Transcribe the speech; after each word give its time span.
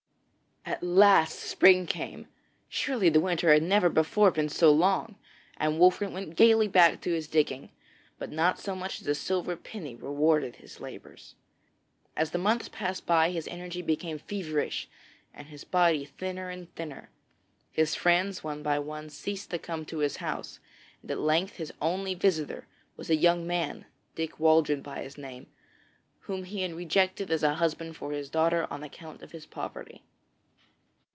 At 0.63 0.83
last 0.83 1.39
spring 1.39 1.85
came 1.87 2.27
surely 2.69 3.09
the 3.09 3.19
winter 3.19 3.51
had 3.51 3.63
never 3.63 3.89
before 3.89 4.29
been 4.31 4.47
so 4.47 4.71
long! 4.71 5.15
and 5.57 5.79
Wolfert 5.79 6.11
went 6.11 6.35
gaily 6.35 6.67
back 6.67 7.01
to 7.01 7.11
his 7.11 7.27
digging; 7.27 7.71
but 8.19 8.31
not 8.31 8.57
so 8.59 8.75
much 8.75 9.01
as 9.01 9.07
a 9.07 9.15
silver 9.15 9.55
penny 9.57 9.95
rewarded 9.95 10.57
his 10.57 10.79
labours. 10.79 11.33
As 12.15 12.29
the 12.31 12.37
months 12.37 12.69
passed 12.69 13.05
by 13.07 13.31
his 13.31 13.47
energy 13.47 13.81
became 13.81 14.17
feverish, 14.19 14.87
and 15.33 15.47
his 15.47 15.63
body 15.63 16.05
thinner 16.05 16.49
and 16.51 16.73
thinner. 16.75 17.09
His 17.71 17.95
friends, 17.95 18.43
one 18.43 18.61
by 18.61 18.77
one, 18.77 19.09
ceased 19.09 19.49
to 19.49 19.59
come 19.59 19.83
to 19.85 19.97
his 19.97 20.17
house, 20.17 20.59
and 21.01 21.09
at 21.09 21.19
length 21.19 21.55
his 21.55 21.73
only 21.81 22.13
visitor 22.13 22.67
was 22.95 23.09
a 23.09 23.15
young 23.15 23.45
man 23.47 23.85
Dick 24.13 24.39
Waldron 24.39 24.83
by 24.83 25.07
name 25.17 25.47
whom 26.21 26.43
he 26.43 26.61
had 26.61 26.73
rejected 26.75 27.31
as 27.31 27.43
a 27.43 27.55
husband 27.55 27.97
for 27.97 28.11
his 28.11 28.29
daughter 28.29 28.67
on 28.71 28.83
account 28.83 29.21
of 29.23 29.31
his 29.31 29.45
poverty. 29.47 30.03